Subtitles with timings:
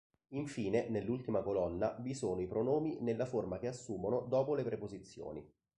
[0.29, 5.47] Infine, nell'ultima colonna, vi sono i pronomi nella forma che assumono dopo le preposizioni.